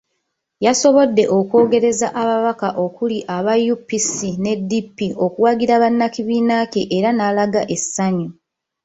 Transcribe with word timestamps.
Yasobodde 0.65 1.23
okwogereza 1.37 2.07
ababaka 2.21 2.69
okuli 2.85 3.17
aba 3.37 3.53
UPC 3.73 4.09
ne 4.43 4.53
DP 4.69 4.97
okuwagira 5.25 5.75
bannakibiiina 5.83 6.55
kye 6.71 6.83
era 6.97 7.09
n'alaga 7.13 7.61
essanyu. 7.75 8.29